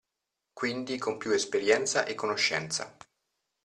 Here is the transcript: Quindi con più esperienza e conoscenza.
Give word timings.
Quindi 0.51 0.97
con 0.97 1.19
più 1.19 1.29
esperienza 1.29 2.05
e 2.05 2.15
conoscenza. 2.15 2.97